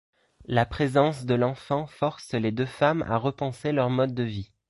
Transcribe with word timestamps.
La 0.47 0.65
présence 0.65 1.25
de 1.27 1.35
l'enfant 1.35 1.85
force 1.85 2.33
les 2.33 2.51
deux 2.51 2.65
femmes 2.65 3.03
à 3.07 3.17
repenser 3.17 3.71
leur 3.71 3.91
mode 3.91 4.15
de 4.15 4.23
vie. 4.23 4.51